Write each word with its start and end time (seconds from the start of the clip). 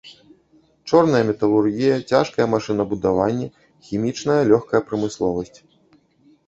Чорная 0.91 1.19
металургія, 1.27 1.93
цяжкае 2.13 2.47
машынабудаванне, 2.55 3.47
хімічная, 3.89 4.41
лёгкая 4.55 4.81
прамысловасць. 4.89 5.59